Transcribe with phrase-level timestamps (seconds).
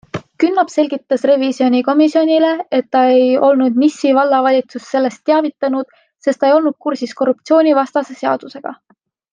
[0.43, 5.93] Künnap selgitas revisjonikomisjonile, et ta ei olnud Nissi vallavalitsust sellest teavitanud,
[6.29, 8.75] sest ta ei olnud kursis korruptsioonivastase seadusega.